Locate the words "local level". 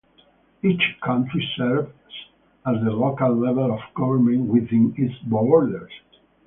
2.89-3.71